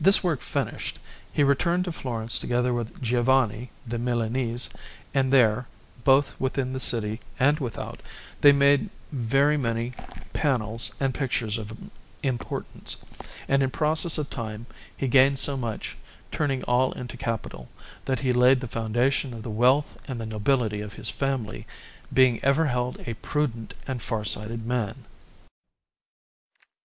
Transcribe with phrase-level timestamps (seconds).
[0.00, 1.00] This work finished,
[1.32, 4.70] he returned to Florence together with Giovanni, the Milanese,
[5.12, 5.66] and there,
[6.04, 8.00] both within the city and without,
[8.40, 9.94] they made very many
[10.32, 11.76] panels and pictures of
[12.22, 12.98] importance;
[13.48, 14.66] and in process of time
[14.96, 15.96] he gained so much,
[16.30, 17.68] turning all into capital,
[18.04, 21.66] that he laid the foundation of the wealth and the nobility of his family,
[22.12, 25.04] being ever held a prudent and far sighted man.